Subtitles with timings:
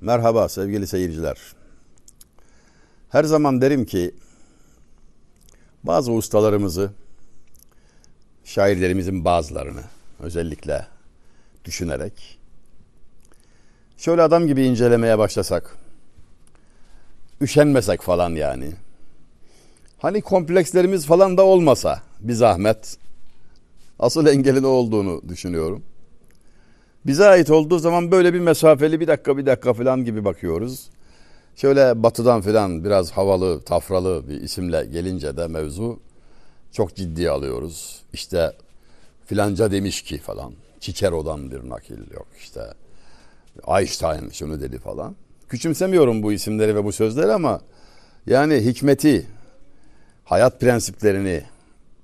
[0.00, 1.38] Merhaba sevgili seyirciler.
[3.08, 4.14] Her zaman derim ki
[5.84, 6.90] bazı ustalarımızı,
[8.44, 9.82] şairlerimizin bazılarını
[10.20, 10.86] özellikle
[11.64, 12.38] düşünerek
[13.96, 15.76] şöyle adam gibi incelemeye başlasak,
[17.40, 18.72] üşenmesek falan yani.
[19.98, 22.96] Hani komplekslerimiz falan da olmasa bir zahmet.
[23.98, 25.82] Asıl engelin olduğunu düşünüyorum.
[27.06, 30.90] Bize ait olduğu zaman böyle bir mesafeli bir dakika bir dakika falan gibi bakıyoruz.
[31.56, 36.00] Şöyle batıdan falan biraz havalı, tafralı bir isimle gelince de mevzu
[36.72, 38.02] çok ciddiye alıyoruz.
[38.12, 38.52] İşte
[39.26, 40.52] filanca demiş ki falan.
[40.80, 42.60] Cicero'dan bir nakil yok işte.
[43.68, 45.16] Einstein şunu dedi falan.
[45.48, 47.60] Küçümsemiyorum bu isimleri ve bu sözleri ama
[48.26, 49.26] yani hikmeti,
[50.24, 51.42] hayat prensiplerini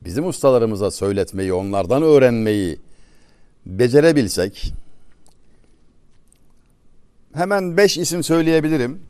[0.05, 2.79] bizim ustalarımıza söyletmeyi, onlardan öğrenmeyi
[3.67, 4.73] becerebilsek
[7.37, 9.03] hemen beş isim söyleyebilirim.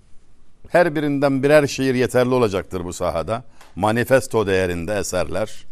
[0.69, 3.44] Her birinden birer şiir yeterli olacaktır bu sahada.
[3.77, 5.66] Manifesto değerinde eserler.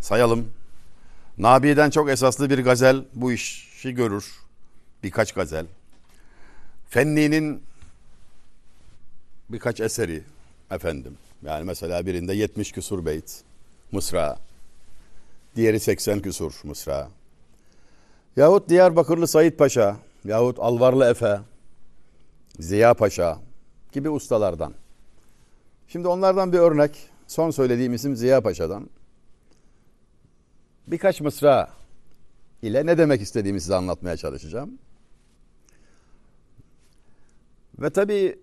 [0.00, 0.52] Sayalım.
[1.38, 4.32] Nabi'den çok esaslı bir gazel bu işi görür.
[5.02, 5.66] Birkaç gazel.
[6.88, 7.62] Fenni'nin
[9.48, 10.22] birkaç eseri
[10.70, 11.18] efendim.
[11.44, 13.40] Yani mesela birinde 70 küsur beyt
[13.92, 14.38] Mısra.
[15.56, 17.08] Diğeri 80 küsur Mısra.
[18.36, 19.96] Yahut Diyarbakırlı Said Paşa
[20.28, 21.40] yahut Alvarlı Efe,
[22.58, 23.38] Ziya Paşa
[23.92, 24.74] gibi ustalardan.
[25.88, 27.08] Şimdi onlardan bir örnek.
[27.26, 28.90] Son söylediğim isim Ziya Paşa'dan.
[30.86, 31.70] Birkaç mısra
[32.62, 34.78] ile ne demek istediğimi size anlatmaya çalışacağım.
[37.78, 38.38] Ve tabii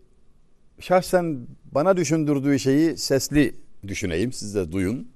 [0.80, 3.56] şahsen bana düşündürdüğü şeyi sesli
[3.88, 4.32] düşüneyim.
[4.34, 5.12] Siz de duyun.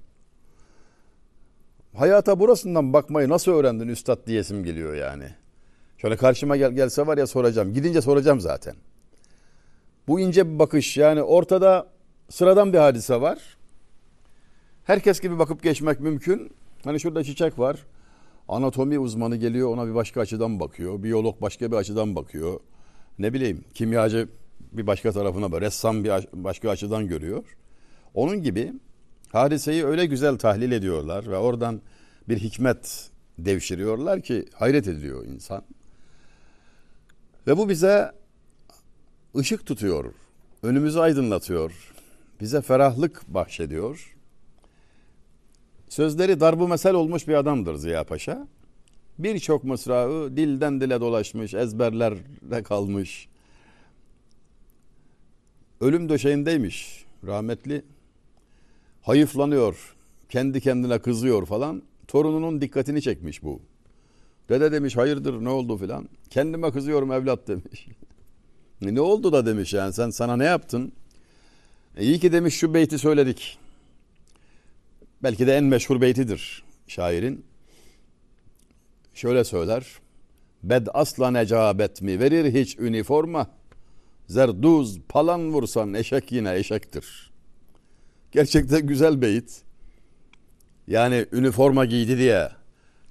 [1.94, 5.34] Hayata burasından bakmayı nasıl öğrendin üstad diyesim geliyor yani.
[5.98, 7.74] Şöyle karşıma gel, gelse var ya soracağım.
[7.74, 8.74] Gidince soracağım zaten.
[10.08, 11.86] Bu ince bir bakış yani ortada
[12.30, 13.38] sıradan bir hadise var.
[14.84, 16.52] Herkes gibi bakıp geçmek mümkün.
[16.84, 17.86] Hani şurada çiçek var.
[18.48, 21.02] Anatomi uzmanı geliyor ona bir başka açıdan bakıyor.
[21.02, 22.60] Biyolog başka bir açıdan bakıyor.
[23.18, 24.28] Ne bileyim kimyacı
[24.72, 25.60] bir başka tarafına bak.
[25.60, 27.44] Ressam bir başka açıdan görüyor.
[28.14, 28.72] Onun gibi
[29.32, 31.80] hadiseyi öyle güzel tahlil ediyorlar ve oradan
[32.28, 35.62] bir hikmet devşiriyorlar ki hayret ediyor insan.
[37.48, 38.12] Ve bu bize
[39.36, 40.14] ışık tutuyor,
[40.62, 41.94] önümüzü aydınlatıyor,
[42.40, 44.16] bize ferahlık bahşediyor.
[45.88, 48.48] Sözleri darbu mesel olmuş bir adamdır Ziya Paşa.
[49.18, 53.28] Birçok mısrağı dilden dile dolaşmış, ezberlerde kalmış.
[55.80, 57.84] Ölüm döşeğindeymiş rahmetli.
[59.02, 59.96] Hayıflanıyor,
[60.28, 61.82] kendi kendine kızıyor falan.
[62.08, 63.60] Torununun dikkatini çekmiş bu.
[64.48, 66.08] Dede demiş hayırdır ne oldu filan.
[66.30, 67.88] Kendime kızıyorum evlat demiş.
[68.82, 70.92] E, ne oldu da demiş yani sen sana ne yaptın?
[71.96, 73.58] E, iyi ki demiş şu beyti söyledik.
[75.22, 77.44] Belki de en meşhur beytidir şairin.
[79.14, 79.86] Şöyle söyler.
[80.62, 83.50] Bed asla necabet mi verir hiç üniforma.
[84.26, 87.30] Zerduz palan vursan eşek yine eşektir.
[88.32, 89.62] Gerçekten güzel beyit.
[90.86, 92.57] Yani üniforma giydi diye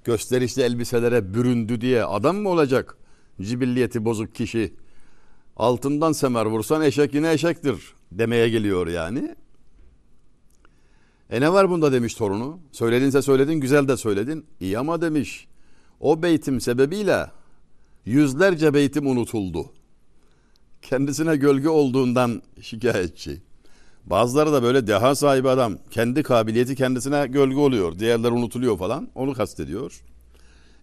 [0.04, 2.96] gösterişli elbiselere büründü diye adam mı olacak?
[3.40, 4.74] Cibilliyeti bozuk kişi.
[5.56, 9.36] Altından semer vursan eşek yine eşektir demeye geliyor yani.
[11.30, 12.60] E ne var bunda demiş torunu.
[12.72, 14.46] Söyledinse söyledin güzel de söyledin.
[14.60, 15.48] İyi ama demiş
[16.00, 17.30] o beytim sebebiyle
[18.04, 19.72] yüzlerce beytim unutuldu.
[20.82, 23.42] Kendisine gölge olduğundan şikayetçi.
[24.06, 25.78] Bazıları da böyle deha sahibi adam.
[25.90, 27.98] Kendi kabiliyeti kendisine gölge oluyor.
[27.98, 29.08] Diğerler unutuluyor falan.
[29.14, 30.02] Onu kastediyor.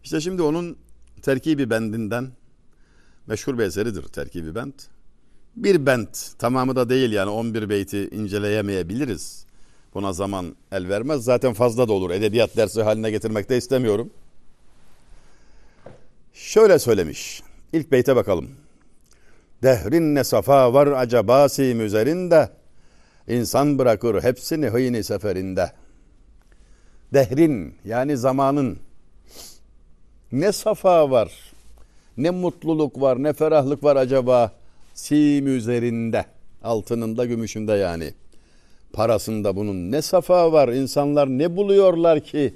[0.03, 0.78] İşte şimdi onun
[1.22, 2.31] terkibi bendinden
[3.28, 4.88] meşhur bir eseridir terkibi bent.
[5.56, 9.46] Bir bent tamamı da değil yani 11 beyti inceleyemeyebiliriz.
[9.94, 11.23] Buna zaman el vermez.
[11.23, 12.12] Zaten fazla da olur.
[12.12, 14.09] Edebiyat dersi haline getirmek de istemiyorum.
[16.34, 17.41] Şöyle söylemiş.
[17.73, 18.50] İlk beyte bakalım.
[19.64, 22.50] Dehrin ne safa var acabasi üzerinde
[23.28, 25.72] İnsan bırakır hepsini hıyni seferinde.
[27.14, 28.80] Dehrin yani zamanın
[30.32, 31.54] ne safa var,
[32.18, 34.52] ne mutluluk var, ne ferahlık var acaba
[34.94, 36.26] sim üzerinde,
[36.64, 38.14] altınında, gümüşünde yani.
[38.94, 42.56] Parasında bunun ne safa var, insanlar ne buluyorlar ki?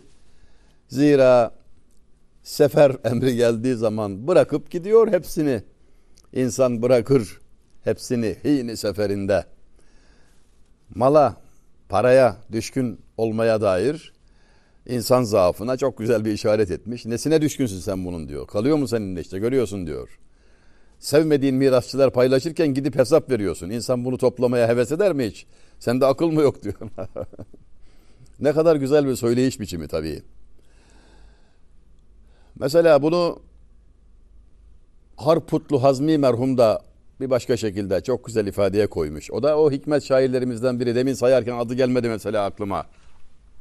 [0.88, 1.51] Zira
[2.44, 5.63] sefer emri geldiği zaman bırakıp gidiyor hepsini.
[6.33, 7.39] İnsan bırakır
[7.83, 9.58] hepsini hini seferinde.''
[10.95, 11.36] Mala,
[11.89, 14.13] paraya düşkün olmaya dair
[14.86, 17.06] insan zaafına çok güzel bir işaret etmiş.
[17.06, 18.47] Nesine düşkünsün sen bunun diyor.
[18.47, 20.19] Kalıyor mu seninle işte görüyorsun diyor.
[21.00, 23.69] Sevmediğin mirasçılar paylaşırken gidip hesap veriyorsun.
[23.69, 25.45] İnsan bunu toplamaya heves eder mi hiç?
[25.80, 26.75] Sende akıl mı yok diyor.
[28.39, 30.21] ne kadar güzel bir söyleyiş biçimi tabii.
[32.59, 33.39] Mesela bunu
[35.18, 36.81] Harputlu Hazmi merhum da
[37.19, 39.31] bir başka şekilde çok güzel ifadeye koymuş.
[39.31, 40.95] O da o hikmet şairlerimizden biri.
[40.95, 42.86] Demin sayarken adı gelmedi mesela aklıma.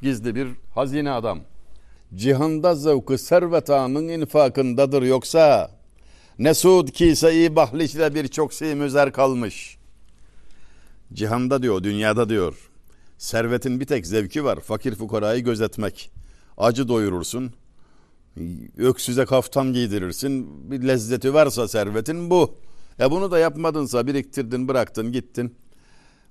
[0.03, 1.41] Gizli bir hazine adam.
[2.15, 5.71] Cihanda zevkı servet anın infakındadır yoksa
[6.39, 9.79] Nesud kise-i bahliçle birçok müzer kalmış.
[11.13, 12.71] Cihanda diyor, dünyada diyor.
[13.19, 14.61] Servetin bir tek zevki var.
[14.61, 16.11] Fakir fukarayı gözetmek.
[16.59, 17.53] Acı doyurursun.
[18.79, 20.49] Öksüze kaftan giydirirsin.
[20.71, 22.55] Bir lezzeti varsa servetin bu.
[23.01, 25.57] E bunu da yapmadınsa biriktirdin, bıraktın, gittin.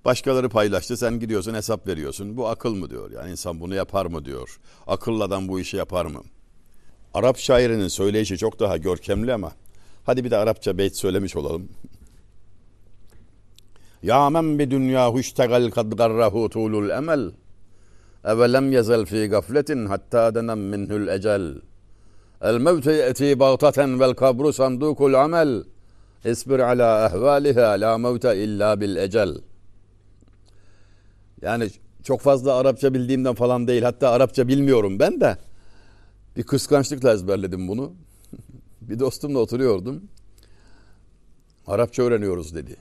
[0.05, 2.37] Başkaları paylaştı, sen gidiyorsun hesap veriyorsun.
[2.37, 3.11] Bu akıl mı diyor.
[3.11, 4.59] Yani insan bunu yapar mı diyor.
[4.87, 6.21] Akıllı adam bu işi yapar mı?
[7.13, 9.51] Arap şairinin söyleyişi çok daha görkemli ama
[10.05, 11.69] hadi bir de Arapça beyt söylemiş olalım.
[14.03, 17.31] Ya men bi dünya huştegal kad garrahu tulul emel.
[18.25, 21.55] Evelem yezel fi gafletin hatta denem minhul ecel.
[22.41, 25.63] El mevte ye'ti bagtaten vel kabru sandukul amel.
[26.31, 29.37] İsbir ala ehvaliha la mevte illa bil ecel.
[31.41, 31.69] Yani
[32.03, 33.81] çok fazla Arapça bildiğimden falan değil.
[33.81, 35.37] Hatta Arapça bilmiyorum ben de.
[36.37, 37.93] Bir kıskançlıkla ezberledim bunu.
[38.81, 40.03] bir dostumla oturuyordum.
[41.67, 42.75] Arapça öğreniyoruz dedi.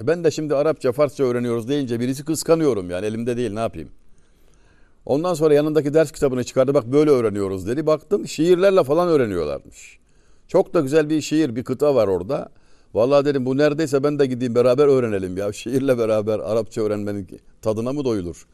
[0.00, 3.88] E ben de şimdi Arapça, Farsça öğreniyoruz deyince birisi kıskanıyorum yani elimde değil ne yapayım.
[5.06, 7.86] Ondan sonra yanındaki ders kitabını çıkardı bak böyle öğreniyoruz dedi.
[7.86, 9.98] Baktım şiirlerle falan öğreniyorlarmış.
[10.48, 12.48] Çok da güzel bir şiir, bir kıta var orada.
[12.94, 15.52] Vallahi dedim bu neredeyse ben de gideyim beraber öğrenelim ya.
[15.52, 17.28] Şiirle beraber Arapça öğrenmenin
[17.62, 18.46] tadına mı doyulur?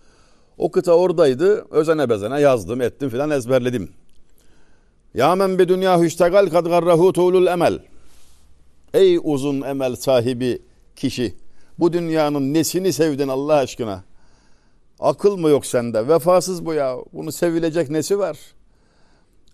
[0.59, 1.67] O kıta oradaydı.
[1.71, 3.91] Özene bezene yazdım, ettim filan ezberledim.
[5.15, 7.79] Ya men bi dünya hüştegal kad garrahu tulul emel.
[8.95, 10.63] Ey uzun emel sahibi
[10.97, 11.35] kişi.
[11.79, 14.05] Bu dünyanın nesini sevdin Allah aşkına?
[15.01, 16.09] Akıl mı yok sende?
[16.09, 16.97] Vefasız bu ya.
[17.13, 18.39] Bunu sevilecek nesi var?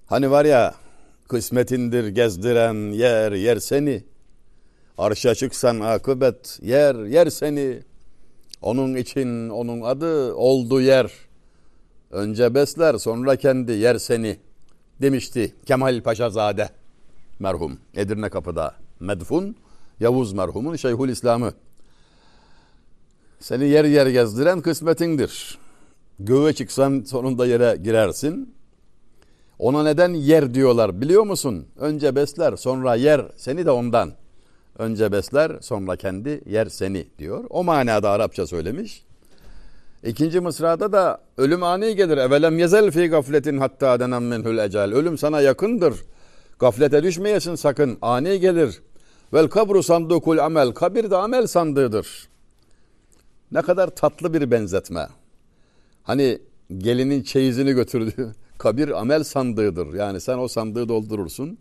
[0.07, 0.75] Hani var ya
[1.29, 4.05] kısmetindir gezdiren yer yer seni.
[4.99, 7.83] Arşa çıksan akıbet yer yer seni.
[8.63, 11.13] Onun için onun adı oldu yer.
[12.11, 14.39] Önce besler sonra kendi yer seni
[15.03, 16.69] demişti Kemal Paşazade
[17.39, 19.57] merhum Edirne Kapı'da medfun
[20.01, 21.53] Yavuz merhumun Şeyhül İslam'ı.
[23.41, 25.59] Seni yer yer gezdiren kısmetindir.
[26.19, 28.55] Göğe çıksan sonunda yere girersin.
[29.59, 31.67] Ona neden yer diyorlar biliyor musun?
[31.77, 34.13] Önce besler sonra yer seni de ondan.
[34.79, 37.45] Önce besler sonra kendi yer seni diyor.
[37.51, 39.05] O manada Arapça söylemiş.
[40.05, 42.17] İkinci mısrada da ölüm ani gelir.
[42.17, 44.95] Evelem yezel fi gafletin hatta denen minhul ecel.
[44.95, 45.95] Ölüm sana yakındır.
[46.59, 47.99] Gaflete düşmeyesin sakın.
[48.03, 48.83] Ani gelir.
[49.33, 50.73] Vel kabru sandukul amel.
[50.73, 52.29] Kabir de amel sandığıdır.
[53.53, 55.09] Ne kadar tatlı bir benzetme.
[56.03, 56.39] Hani
[56.79, 58.35] gelinin çeyizini götürdü.
[58.59, 59.95] Kabir amel sandığıdır.
[59.95, 61.59] Yani sen o sandığı doldurursun.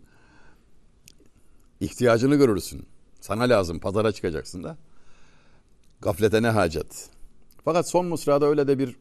[1.80, 2.86] İhtiyacını görürsün.
[3.24, 3.78] Sana lazım.
[3.78, 4.76] Pazara çıkacaksın da.
[6.00, 7.08] Gaflete ne hacet.
[7.64, 8.96] Fakat son mısrada öyle de bir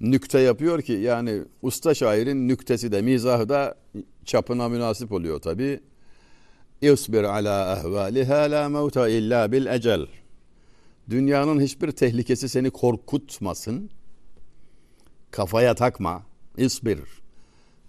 [0.00, 3.74] nükte yapıyor ki yani usta şairin nüktesi de mizahı da
[4.24, 5.80] çapına münasip oluyor tabi.
[6.80, 10.06] İsbir ala ehvaliha la mevta illa bil ecel.
[11.10, 13.90] Dünyanın hiçbir tehlikesi seni korkutmasın.
[15.30, 16.22] Kafaya takma.
[16.56, 17.23] İsbir.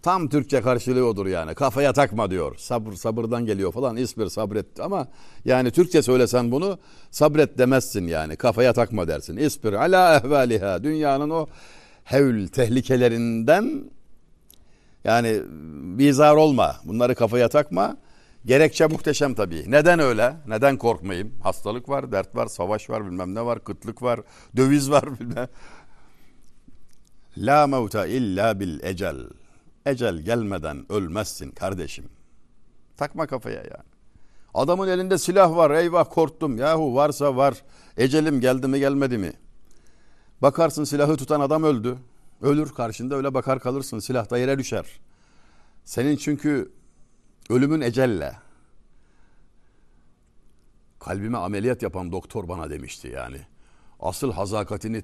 [0.05, 1.55] Tam Türkçe karşılığı odur yani.
[1.55, 2.55] Kafaya takma diyor.
[2.57, 3.95] Sabır sabırdan geliyor falan.
[3.95, 5.07] İsbir sabret ama
[5.45, 6.79] yani Türkçe söylesen bunu
[7.11, 8.35] sabret demezsin yani.
[8.35, 9.37] Kafaya takma dersin.
[9.37, 10.83] İsbir ala ehvaliha.
[10.83, 11.47] Dünyanın o
[12.03, 13.91] hevl tehlikelerinden
[15.03, 15.41] yani
[15.97, 16.75] bizar olma.
[16.83, 17.97] Bunları kafaya takma.
[18.45, 19.63] Gerekçe muhteşem tabii.
[19.67, 20.33] Neden öyle?
[20.47, 21.33] Neden korkmayayım?
[21.43, 24.19] Hastalık var, dert var, savaş var, bilmem ne var, kıtlık var,
[24.57, 25.47] döviz var bilmem.
[27.37, 29.17] La mevta illa bil ecel.
[29.85, 32.05] Ecel gelmeden ölmezsin kardeşim.
[32.97, 33.89] Takma kafaya yani.
[34.53, 35.71] Adamın elinde silah var.
[35.71, 36.57] Eyvah korktum.
[36.57, 37.63] Yahu varsa var.
[37.97, 39.33] Ecelim geldi mi gelmedi mi?
[40.41, 41.97] Bakarsın silahı tutan adam öldü.
[42.41, 43.99] Ölür karşında öyle bakar kalırsın.
[43.99, 44.85] Silah da yere düşer.
[45.85, 46.71] Senin çünkü
[47.49, 48.35] ölümün ecelle.
[50.99, 53.37] Kalbime ameliyat yapan doktor bana demişti yani.
[53.99, 55.01] Asıl hazakatini,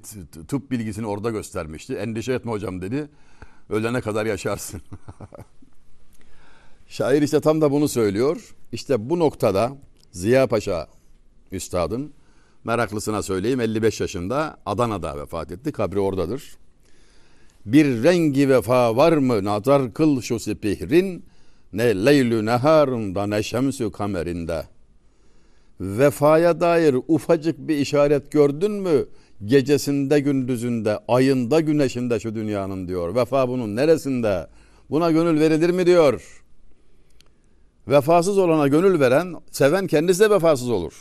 [0.48, 1.94] tıp bilgisini orada göstermişti.
[1.94, 3.10] Endişe etme hocam dedi.
[3.72, 4.82] Ölene kadar yaşarsın.
[6.88, 8.56] Şair işte tam da bunu söylüyor.
[8.72, 9.78] İşte bu noktada
[10.12, 10.88] Ziya Paşa
[11.52, 12.14] üstadın
[12.64, 15.72] meraklısına söyleyeyim 55 yaşında Adana'da vefat etti.
[15.72, 16.58] Kabri oradadır.
[17.66, 21.26] Bir rengi vefa var mı nazar kıl şu sipihrin
[21.74, 24.66] ne leylü neharında ne şemsü kamerinde.
[25.80, 29.06] vefaya dair ufacık bir işaret gördün mü?
[29.46, 33.16] Gecesinde gündüzünde, ayında güneşinde şu dünyanın diyor.
[33.16, 34.48] Vefa bunun neresinde?
[34.90, 36.44] Buna gönül verilir mi diyor.
[37.88, 40.94] Vefasız olana gönül veren, seven kendisi de vefasız olur.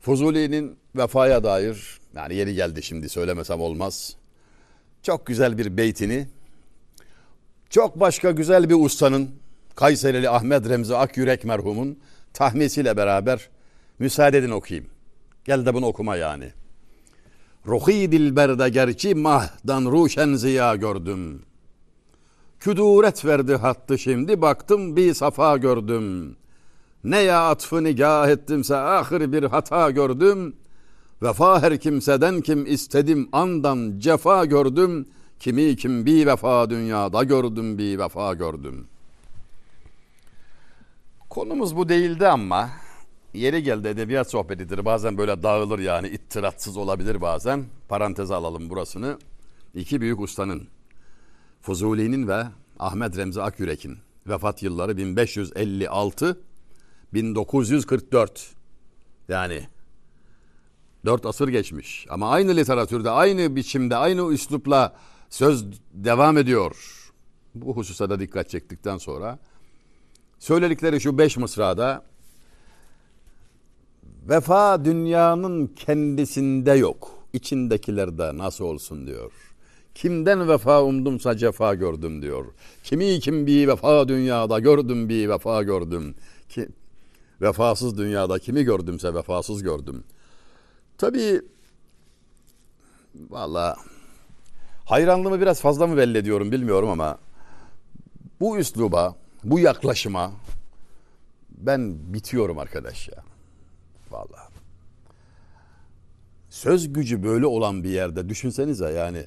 [0.00, 4.16] Fuzuli'nin vefaya dair, yani yeri geldi şimdi söylemesem olmaz.
[5.02, 6.26] Çok güzel bir beytini,
[7.70, 9.30] çok başka güzel bir ustanın,
[9.76, 11.98] Kayserili Ahmet Remzi Akyürek merhumun
[12.32, 13.48] tahmisiyle beraber
[13.98, 14.90] müsaade edin okuyayım.
[15.44, 16.52] Gel de bunu okuma yani.
[17.66, 21.42] Ruhi dilberde gerçi mahdan ruşen ziya gördüm.
[22.60, 26.36] Küduret verdi hattı şimdi baktım bir safa gördüm.
[27.04, 30.56] Ne ya atfı nigah ettimse ahir bir hata gördüm.
[31.22, 35.06] Vefa her kimseden kim istedim andan cefa gördüm.
[35.40, 38.86] Kimi kim bir vefa dünyada gördüm bir vefa gördüm.
[41.30, 42.70] Konumuz bu değildi ama
[43.34, 44.84] yeri geldi edebiyat sohbetidir.
[44.84, 47.64] Bazen böyle dağılır yani ittiratsız olabilir bazen.
[47.88, 49.18] Paranteze alalım burasını.
[49.74, 50.68] İki büyük ustanın
[51.60, 52.44] Fuzuli'nin ve
[52.78, 56.40] Ahmet Remzi Akyürek'in vefat yılları 1556
[57.14, 58.50] 1944.
[59.28, 59.68] Yani
[61.04, 62.06] dört asır geçmiş.
[62.10, 64.96] Ama aynı literatürde, aynı biçimde, aynı üslupla
[65.30, 66.76] söz devam ediyor.
[67.54, 69.38] Bu hususa da dikkat çektikten sonra
[70.38, 72.04] söyledikleri şu beş mısrada
[74.28, 77.10] vefa dünyanın kendisinde yok.
[77.32, 79.32] İçindekilerde nasıl olsun diyor.
[79.94, 82.44] Kimden vefa umdumsa cefa gördüm diyor.
[82.84, 86.14] Kimi kim bir vefa dünyada gördüm bir vefa gördüm.
[86.48, 86.68] Ki,
[87.40, 90.04] vefasız dünyada kimi gördümse vefasız gördüm.
[90.98, 91.42] Tabii
[93.30, 93.76] valla
[94.84, 97.18] hayranlığımı biraz fazla mı belli ediyorum bilmiyorum ama
[98.40, 100.32] bu üsluba, bu yaklaşıma
[101.50, 103.27] ben bitiyorum arkadaş ya.
[104.10, 104.48] Valla.
[106.50, 109.24] Söz gücü böyle olan bir yerde düşünsenize yani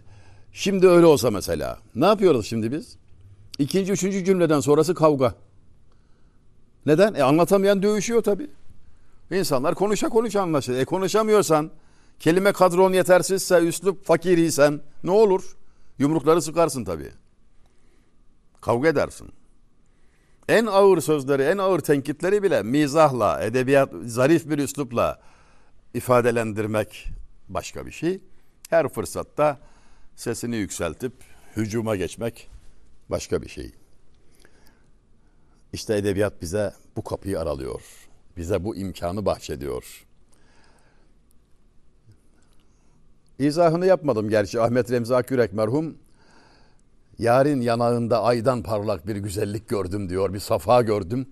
[0.53, 1.79] Şimdi öyle olsa mesela.
[1.95, 2.97] Ne yapıyoruz şimdi biz?
[3.59, 5.35] İkinci, üçüncü cümleden sonrası kavga.
[6.85, 7.13] Neden?
[7.13, 8.50] E anlatamayan dövüşüyor tabii.
[9.31, 10.73] İnsanlar konuşa konuşa anlaşır.
[10.73, 11.71] E konuşamıyorsan,
[12.19, 15.57] kelime kadron yetersizse, üslup fakiriysen ne olur?
[16.00, 17.11] Yumrukları sıkarsın tabii.
[18.61, 19.29] Kavga edersin.
[20.50, 25.19] En ağır sözleri, en ağır tenkitleri bile mizahla, edebiyat, zarif bir üslupla
[25.93, 27.07] ifadelendirmek
[27.50, 28.19] başka bir şey.
[28.69, 29.60] Her fırsatta
[30.15, 31.13] sesini yükseltip
[31.55, 32.50] hücuma geçmek
[33.10, 33.71] başka bir şey.
[35.74, 37.81] İşte edebiyat bize bu kapıyı aralıyor.
[38.38, 40.05] Bize bu imkanı bahşediyor.
[43.39, 45.98] İzahını yapmadım gerçi Ahmet Remzi Akürek merhum.
[47.22, 50.34] Yarın yanağında aydan parlak bir güzellik gördüm diyor.
[50.34, 51.28] Bir safa gördüm.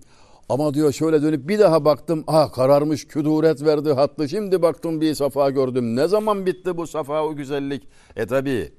[0.48, 2.24] Ama diyor şöyle dönüp bir daha baktım.
[2.26, 4.28] Ah kararmış küduret verdi hattı.
[4.28, 5.96] Şimdi baktım bir safa gördüm.
[5.96, 7.88] Ne zaman bitti bu safa o güzellik?
[8.16, 8.72] E tabi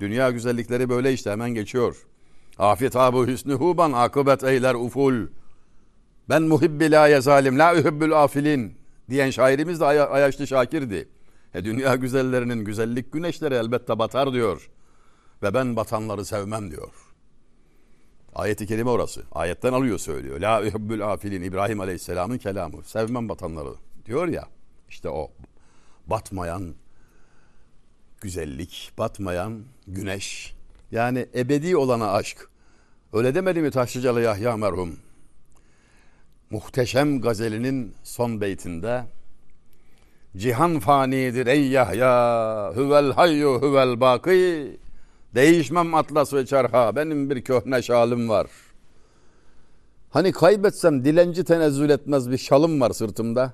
[0.00, 2.06] dünya güzellikleri böyle işte hemen geçiyor.
[2.58, 5.26] Afiyet abu hüsnü huban akıbet eyler uful.
[6.28, 8.72] Ben muhibbi la yezalim la ühibbül afilin
[9.10, 11.08] diyen şairimiz de Ay Ayaşlı Şakir'di.
[11.54, 14.70] E dünya güzellerinin güzellik güneşleri elbette batar diyor.
[15.42, 16.92] Ve ben batanları sevmem diyor.
[18.34, 19.22] Ayeti kerime orası.
[19.32, 20.40] Ayetten alıyor söylüyor.
[20.40, 22.84] La ühibbül afilin İbrahim Aleyhisselam'ın kelamı.
[22.84, 23.74] Sevmem batanları
[24.06, 24.48] diyor ya.
[24.88, 25.30] İşte o
[26.06, 26.74] batmayan
[28.20, 30.54] güzellik, batmayan güneş.
[30.90, 32.48] Yani ebedi olana aşk.
[33.12, 34.96] Öyle demedi mi Taşlıcalı Yahya merhum?
[36.50, 39.04] Muhteşem gazelinin son beytinde
[40.36, 44.76] Cihan fanidir ey Yahya Hüvel hayyu hüvel baki
[45.38, 46.96] Değişmem atlas ve çarha.
[46.96, 48.46] Benim bir köhne şalım var.
[50.10, 53.52] Hani kaybetsem dilenci tenezzül etmez bir şalım var sırtımda.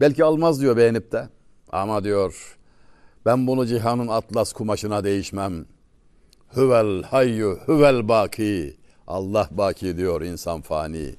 [0.00, 1.28] Belki almaz diyor beğenip de.
[1.72, 2.56] Ama diyor
[3.26, 5.66] ben bunu cihanın atlas kumaşına değişmem.
[6.56, 8.76] Hüvel hayyu hüvel baki.
[9.06, 11.14] Allah baki diyor insan fani.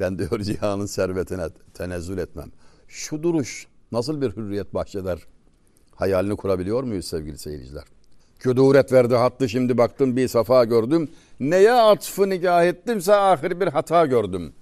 [0.00, 2.50] Ben diyor cihanın servetine tenezzül etmem.
[2.88, 5.18] Şu duruş nasıl bir hürriyet bahşeder?
[5.94, 7.93] Hayalini kurabiliyor muyuz sevgili seyirciler?
[8.44, 11.08] Küduret verdi hattı şimdi baktım bir safa gördüm.
[11.40, 14.52] Neye atfı nigah ettimse ahir bir hata gördüm.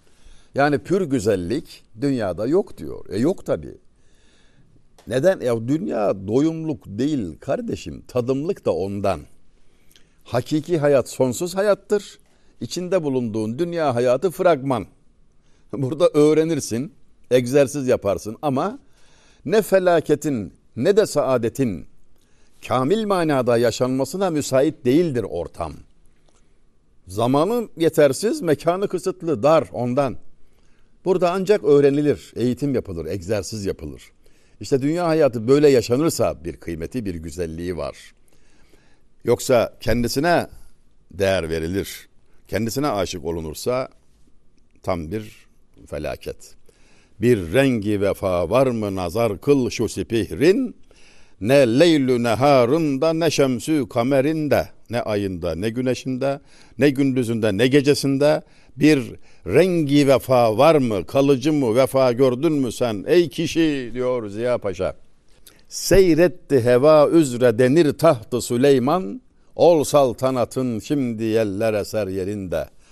[0.55, 3.05] Yani pür güzellik dünyada yok diyor.
[3.09, 3.79] E yok tabi.
[5.07, 5.41] Neden?
[5.41, 8.05] Ya dünya doyumluk değil kardeşim.
[8.09, 9.21] Tadımlık da ondan.
[10.25, 12.19] Hakiki hayat sonsuz hayattır.
[12.61, 14.87] İçinde bulunduğun dünya hayatı fragman.
[15.73, 16.93] Burada öğrenirsin,
[17.31, 18.79] egzersiz yaparsın ama
[19.45, 21.92] ne felaketin ne de saadetin
[22.69, 25.73] kamil manada yaşanmasına müsait değildir ortam.
[27.07, 30.17] Zamanı yetersiz, mekanı kısıtlı, dar ondan.
[31.05, 34.03] Burada ancak öğrenilir, eğitim yapılır, egzersiz yapılır.
[34.61, 37.97] İşte dünya hayatı böyle yaşanırsa bir kıymeti, bir güzelliği var.
[39.25, 40.47] Yoksa kendisine
[41.11, 42.09] değer verilir.
[42.49, 43.89] Kendisine aşık olunursa
[44.83, 45.47] tam bir
[45.87, 46.55] felaket.
[47.21, 50.77] Bir rengi vefa var mı nazar kıl şu sipihrin?
[51.43, 56.41] Ne leylü neharında ne şemsü kamerinde ne ayında ne güneşinde
[56.79, 58.43] ne gündüzünde ne gecesinde
[58.77, 59.13] bir
[59.47, 64.97] rengi vefa var mı kalıcı mı vefa gördün mü sen ey kişi diyor Ziya Paşa.
[65.69, 69.21] Seyretti heva üzre denir tahtı Süleyman
[69.57, 72.83] ol saltanatın şimdi yeller eser yerinde.''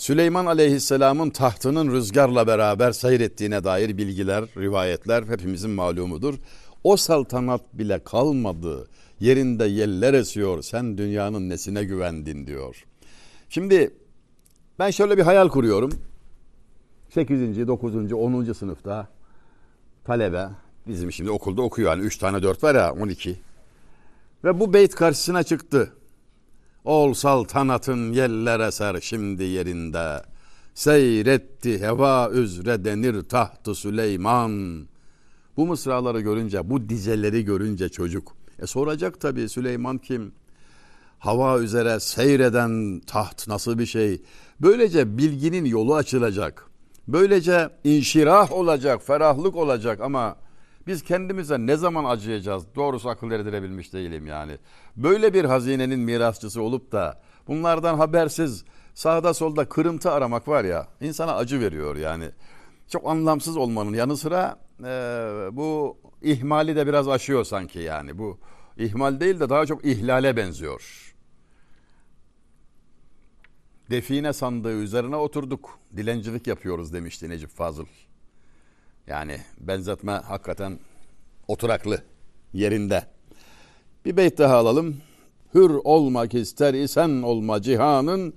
[0.00, 6.34] Süleyman Aleyhisselam'ın tahtının rüzgarla beraber seyrettiğine dair bilgiler, rivayetler hepimizin malumudur.
[6.84, 8.88] O saltanat bile kalmadı.
[9.20, 10.62] Yerinde yeller esiyor.
[10.62, 12.84] Sen dünyanın nesine güvendin diyor.
[13.48, 13.94] Şimdi
[14.78, 15.92] ben şöyle bir hayal kuruyorum.
[17.10, 17.68] 8.
[17.68, 18.12] 9.
[18.12, 18.52] 10.
[18.52, 19.08] sınıfta
[20.04, 20.48] talebe
[20.86, 23.36] bizim şimdi okulda okuyor yani 3 tane 4 var ya 12.
[24.44, 25.92] Ve bu beyt karşısına çıktı.
[26.84, 30.22] Ol saltanatın yeller eser şimdi yerinde.
[30.74, 34.86] Seyretti heva üzre denir tahtı Süleyman.
[35.60, 38.36] Bu mısraları görünce, bu dizeleri görünce çocuk.
[38.62, 40.32] E soracak tabii Süleyman kim?
[41.18, 44.22] Hava üzere seyreden taht nasıl bir şey?
[44.60, 46.66] Böylece bilginin yolu açılacak.
[47.08, 50.36] Böylece inşirah olacak, ferahlık olacak ama
[50.86, 52.62] biz kendimize ne zaman acıyacağız?
[52.76, 54.58] Doğrusu akıl erdirebilmiş değilim yani.
[54.96, 58.64] Böyle bir hazinenin mirasçısı olup da bunlardan habersiz
[58.94, 62.24] sağda solda kırıntı aramak var ya insana acı veriyor yani.
[62.88, 68.18] Çok anlamsız olmanın yanı sıra e, bu ihmali de biraz aşıyor sanki yani.
[68.18, 68.38] Bu
[68.76, 71.14] ihmal değil de daha çok ihlale benziyor.
[73.90, 75.78] Define sandığı üzerine oturduk.
[75.96, 77.86] Dilencilik yapıyoruz demişti Necip Fazıl.
[79.06, 80.78] Yani benzetme hakikaten
[81.48, 82.02] oturaklı
[82.52, 83.06] yerinde.
[84.04, 84.96] Bir beyt daha alalım.
[85.54, 88.34] Hür olmak ister isen olma cihanın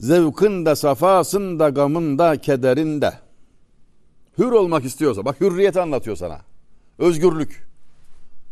[0.00, 3.25] zevkında safasında gamında kederinde.
[4.38, 6.40] Hür olmak istiyorsa bak hürriyeti anlatıyor sana.
[6.98, 7.66] Özgürlük.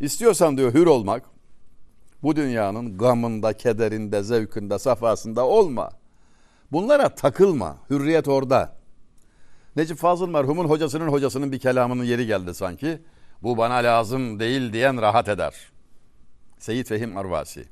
[0.00, 1.22] İstiyorsan diyor hür olmak
[2.22, 5.90] bu dünyanın gamında, kederinde, zevkinde, safasında olma.
[6.72, 7.76] Bunlara takılma.
[7.90, 8.76] Hürriyet orada.
[9.76, 12.98] Necip Fazıl merhumun hocasının hocasının bir kelamının yeri geldi sanki.
[13.42, 15.54] Bu bana lazım değil diyen rahat eder.
[16.58, 17.64] Seyit Fehim Arvasi.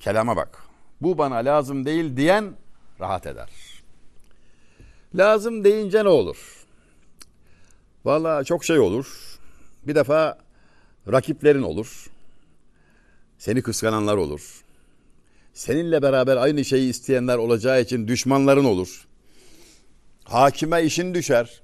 [0.00, 0.62] Kelama bak.
[1.00, 2.56] Bu bana lazım değil diyen
[3.00, 3.48] rahat eder.
[5.14, 6.63] Lazım deyince ne olur?
[8.04, 9.06] Valla çok şey olur.
[9.86, 10.38] Bir defa
[11.12, 12.10] rakiplerin olur.
[13.38, 14.64] Seni kıskananlar olur.
[15.52, 19.06] Seninle beraber aynı şeyi isteyenler olacağı için düşmanların olur.
[20.24, 21.62] Hakime işin düşer.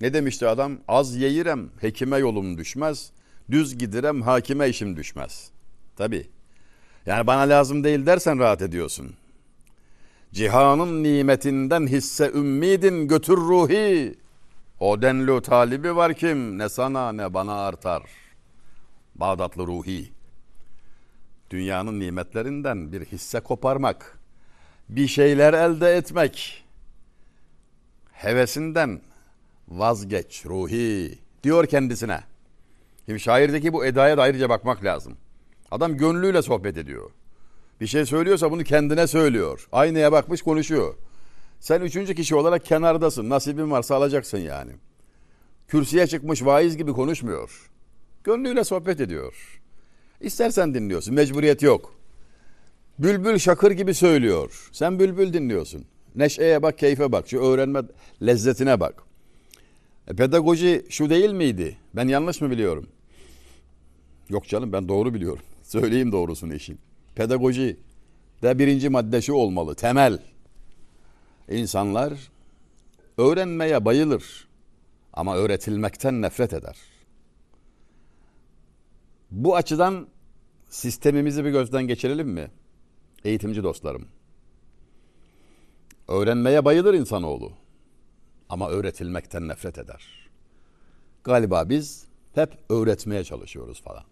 [0.00, 0.78] Ne demişti adam?
[0.88, 3.10] Az yeyirem, hekime yolum düşmez.
[3.50, 5.50] Düz gidirem, hakime işim düşmez.
[5.96, 6.26] Tabi.
[7.06, 9.14] Yani bana lazım değil dersen rahat ediyorsun.
[10.32, 14.14] Cihanın nimetinden hisse ümmidin götür ruhi.
[14.80, 18.02] O denli talibi var kim ne sana ne bana artar.
[19.14, 20.12] Bağdatlı ruhi.
[21.50, 24.18] Dünyanın nimetlerinden bir hisse koparmak.
[24.88, 26.64] Bir şeyler elde etmek
[28.12, 29.00] hevesinden
[29.68, 32.20] vazgeç ruhi diyor kendisine.
[33.06, 35.16] Şimdi şairdeki bu edaya da ayrıca bakmak lazım.
[35.70, 37.10] Adam gönlüyle sohbet ediyor.
[37.80, 39.68] Bir şey söylüyorsa bunu kendine söylüyor.
[39.72, 40.94] Aynaya bakmış konuşuyor.
[41.60, 43.30] Sen üçüncü kişi olarak kenardasın.
[43.30, 44.72] Nasibin varsa alacaksın yani.
[45.68, 47.70] Kürsüye çıkmış vaiz gibi konuşmuyor.
[48.24, 49.60] Gönlüyle sohbet ediyor.
[50.20, 51.14] İstersen dinliyorsun.
[51.14, 51.94] Mecburiyet yok.
[52.98, 54.68] Bülbül şakır gibi söylüyor.
[54.72, 55.84] Sen bülbül dinliyorsun.
[56.14, 57.28] Neşeye bak, keyfe bak.
[57.28, 57.82] Şu öğrenme
[58.26, 59.02] lezzetine bak.
[60.08, 61.76] E, pedagoji şu değil miydi?
[61.96, 62.86] Ben yanlış mı biliyorum?
[64.28, 65.42] Yok canım ben doğru biliyorum.
[65.62, 66.78] Söyleyeyim doğrusunu işin.
[67.14, 67.76] Pedagoji
[68.42, 69.74] de birinci madde şu olmalı.
[69.74, 70.18] Temel.
[71.50, 72.12] İnsanlar
[73.18, 74.48] öğrenmeye bayılır
[75.12, 76.76] ama öğretilmekten nefret eder.
[79.30, 80.06] Bu açıdan
[80.68, 82.50] sistemimizi bir gözden geçirelim mi?
[83.24, 84.06] Eğitimci dostlarım.
[86.08, 87.52] Öğrenmeye bayılır insanoğlu.
[88.48, 90.30] Ama öğretilmekten nefret eder.
[91.24, 94.04] Galiba biz hep öğretmeye çalışıyoruz falan.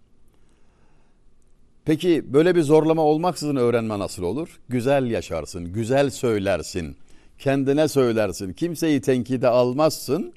[1.84, 4.60] Peki böyle bir zorlama olmaksızın öğrenme nasıl olur?
[4.68, 6.96] Güzel yaşarsın, güzel söylersin,
[7.38, 10.32] kendine söylersin, kimseyi tenkide almazsın.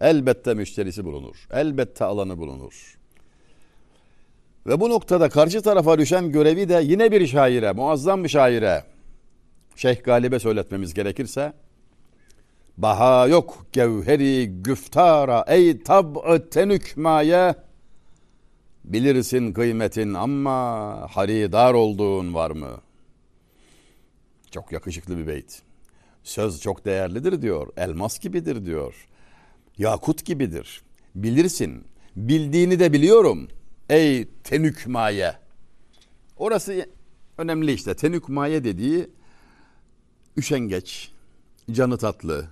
[0.00, 2.98] Elbette müşterisi bulunur, elbette alanı bulunur.
[4.66, 8.84] Ve bu noktada karşı tarafa düşen görevi de yine bir şaire, muazzam bir şaire,
[9.76, 11.52] Şeyh Galip'e söyletmemiz gerekirse
[12.76, 17.54] Baha yok gevheri güftara ey tab'ı tenükmaye.
[18.84, 22.80] Bilirsin kıymetin ama haridar olduğun var mı?
[24.50, 25.62] Çok yakışıklı bir beyt.
[26.24, 27.68] Söz çok değerlidir diyor.
[27.76, 29.08] Elmas gibidir diyor.
[29.78, 30.82] Yakut gibidir.
[31.14, 31.84] Bilirsin.
[32.16, 33.48] Bildiğini de biliyorum.
[33.88, 35.34] Ey tenükmaye.
[36.36, 36.86] Orası
[37.38, 37.94] önemli işte.
[37.94, 39.10] Tenükmaye dediği
[40.36, 41.12] üşengeç,
[41.70, 42.46] canı tatlı,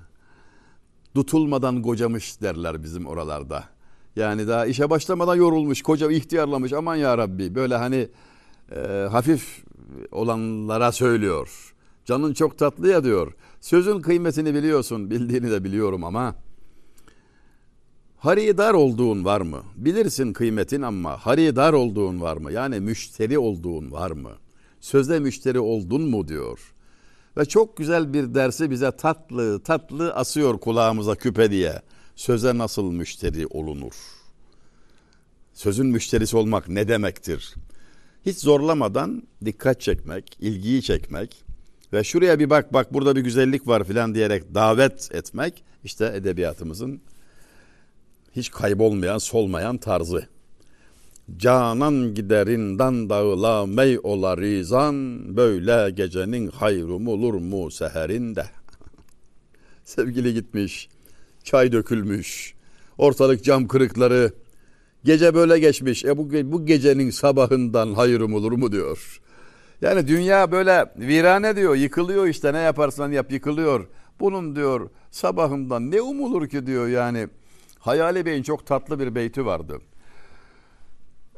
[1.15, 3.65] tutulmadan kocamış derler bizim oralarda.
[4.17, 8.09] Yani daha işe başlamadan yorulmuş, koca ihtiyarlamış aman ya Rabbi böyle hani
[8.73, 8.79] e,
[9.11, 9.65] hafif
[10.13, 11.75] olanlara söylüyor.
[12.11, 13.33] Canın çok tatlı ya diyor.
[13.61, 16.35] Sözün kıymetini biliyorsun, bildiğini de biliyorum ama
[18.17, 19.63] haridar olduğun var mı?
[19.77, 22.53] Bilirsin kıymetin ama haridar olduğun var mı?
[22.53, 24.31] Yani müşteri olduğun var mı?
[24.81, 26.75] Sözde müşteri oldun mu diyor.
[27.37, 31.83] Ve çok güzel bir dersi bize tatlı tatlı asıyor kulağımıza küpe diye.
[32.17, 33.95] Söze nasıl müşteri olunur?
[35.55, 37.55] Sözün müşterisi olmak ne demektir?
[38.27, 41.50] Hiç zorlamadan dikkat çekmek, ilgiyi çekmek
[41.93, 47.01] ve şuraya bir bak bak burada bir güzellik var filan diyerek davet etmek işte edebiyatımızın
[48.37, 50.27] hiç kaybolmayan, solmayan tarzı.
[51.37, 54.97] Canan giderinden dağıla mey ola rizan,
[55.37, 58.45] böyle gecenin hayrum olur mu seherinde.
[59.85, 60.89] Sevgili gitmiş,
[61.45, 62.55] çay dökülmüş,
[62.99, 64.33] ortalık cam kırıkları,
[65.05, 69.21] gece böyle geçmiş, e bu, bu gecenin sabahından hayrum olur mu diyor.
[69.81, 73.87] Yani dünya böyle virane diyor, yıkılıyor işte ne yaparsan yap yıkılıyor.
[74.21, 77.29] Bunun diyor sabahından ne umulur ki diyor yani.
[77.79, 79.81] Hayali Bey'in çok tatlı bir beyti vardı.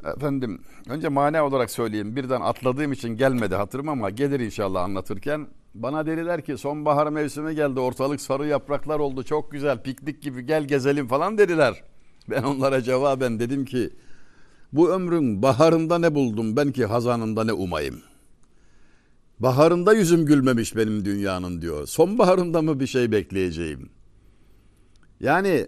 [0.05, 2.15] Efendim önce mana olarak söyleyeyim.
[2.15, 5.47] Birden atladığım için gelmedi hatırım ama gelir inşallah anlatırken.
[5.73, 10.63] Bana dediler ki sonbahar mevsimi geldi ortalık sarı yapraklar oldu çok güzel piknik gibi gel
[10.63, 11.83] gezelim falan dediler.
[12.29, 13.89] Ben onlara cevaben dedim ki
[14.73, 18.01] bu ömrün baharında ne buldum ben ki hazanında ne umayım.
[19.43, 21.87] Baharında yüzüm gülmemiş benim dünyanın diyor.
[21.87, 23.89] Sonbaharında mı bir şey bekleyeceğim?
[25.19, 25.67] Yani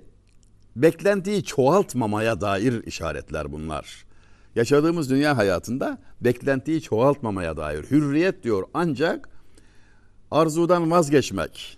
[0.76, 4.06] beklentiyi çoğaltmamaya dair işaretler bunlar.
[4.56, 9.30] Yaşadığımız dünya hayatında beklentiyi çoğaltmamaya dair hürriyet diyor ancak
[10.32, 11.78] arzudan vazgeçmek,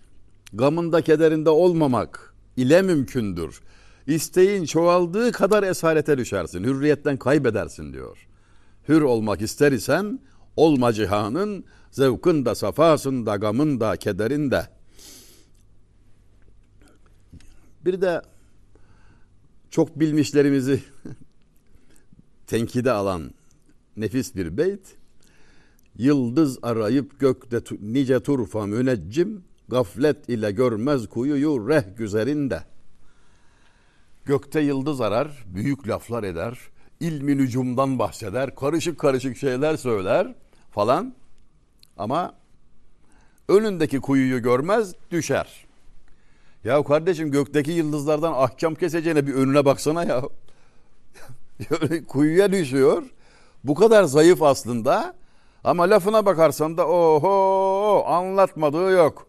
[0.53, 3.61] gamında kederinde olmamak ile mümkündür.
[4.07, 8.27] İsteğin çoğaldığı kadar esarete düşersin, hürriyetten kaybedersin diyor.
[8.89, 10.19] Hür olmak ister isen
[10.55, 14.67] olma cihanın zevkın da safasın da gamın da kederin de.
[17.85, 18.21] Bir de
[19.69, 20.83] çok bilmişlerimizi
[22.47, 23.31] tenkide alan
[23.97, 24.97] nefis bir beyt.
[25.97, 32.63] Yıldız arayıp gökte nice turfa müneccim, gaflet ile görmez kuyuyu reh güzerinde.
[34.25, 36.59] Gökte yıldız arar, büyük laflar eder,
[36.99, 40.35] ilmi nücumdan bahseder, karışık karışık şeyler söyler
[40.71, 41.15] falan.
[41.97, 42.33] Ama
[43.49, 45.65] önündeki kuyuyu görmez, düşer.
[46.63, 50.23] Ya kardeşim gökteki yıldızlardan ahkam keseceğine bir önüne baksana ya.
[52.07, 53.03] Kuyuya düşüyor.
[53.63, 55.13] Bu kadar zayıf aslında.
[55.63, 59.27] Ama lafına bakarsan da oho anlatmadığı yok.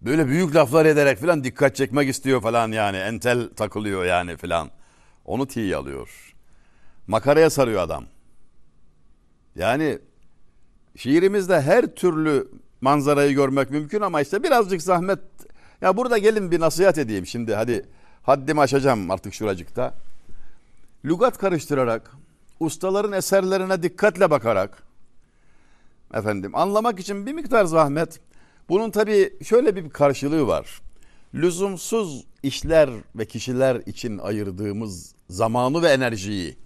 [0.00, 2.96] Böyle büyük laflar ederek falan dikkat çekmek istiyor falan yani.
[2.96, 4.70] Entel takılıyor yani falan.
[5.24, 6.34] Onu tiye alıyor.
[7.06, 8.04] Makaraya sarıyor adam.
[9.56, 9.98] Yani
[11.00, 12.48] şiirimizde her türlü
[12.80, 15.18] manzarayı görmek mümkün ama işte birazcık zahmet.
[15.80, 17.86] Ya burada gelin bir nasihat edeyim şimdi hadi
[18.22, 19.94] haddimi aşacağım artık şuracıkta.
[21.04, 22.10] Lugat karıştırarak,
[22.60, 24.82] ustaların eserlerine dikkatle bakarak,
[26.14, 28.20] efendim anlamak için bir miktar zahmet.
[28.68, 30.80] Bunun tabii şöyle bir karşılığı var.
[31.34, 36.56] Lüzumsuz işler ve kişiler için ayırdığımız zamanı ve enerjiyi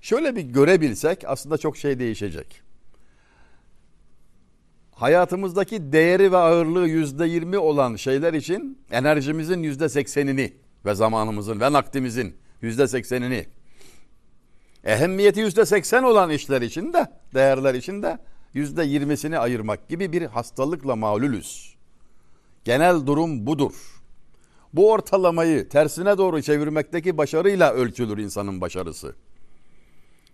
[0.00, 2.63] şöyle bir görebilsek aslında çok şey değişecek.
[4.94, 10.52] Hayatımızdaki değeri ve ağırlığı yüzde yirmi olan şeyler için enerjimizin yüzde seksenini
[10.84, 13.46] ve zamanımızın ve nakdimizin yüzde seksenini
[14.84, 18.18] ehemmiyeti yüzde seksen olan işler için de değerler için de
[18.52, 21.74] yüzde yirmisini ayırmak gibi bir hastalıkla mağlulüz.
[22.64, 24.02] Genel durum budur.
[24.72, 29.14] Bu ortalamayı tersine doğru çevirmekteki başarıyla ölçülür insanın başarısı.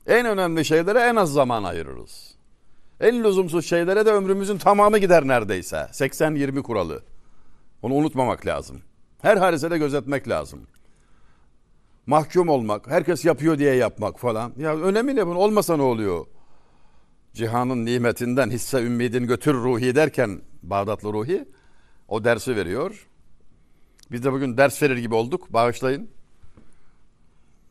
[0.07, 2.40] En önemli şeylere en az zaman ayırırız.
[3.01, 5.77] En lüzumsuz şeylere de ömrümüzün tamamı gider neredeyse.
[5.77, 7.03] 80-20 kuralı.
[7.83, 8.81] Onu unutmamak lazım.
[9.23, 10.67] Her harisede gözetmek lazım.
[12.07, 14.53] Mahkum olmak, herkes yapıyor diye yapmak falan.
[14.57, 15.37] Ya önemi ne bunun?
[15.37, 16.27] Olmasa ne oluyor?
[17.35, 21.49] Cihanın nimetinden hisse ümmidin götür ruhi derken Bağdatlı ruhi
[22.09, 23.09] O dersi veriyor.
[24.13, 25.53] Biz de bugün ders verir gibi olduk.
[25.53, 26.11] Bağışlayın.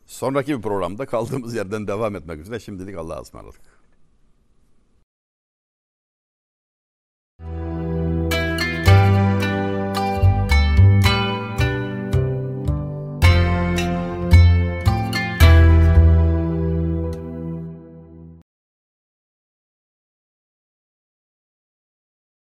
[0.06, 3.60] Sonraki bir programda kaldığımız yerden devam etmek üzere şimdilik Allah'a ısmarladık.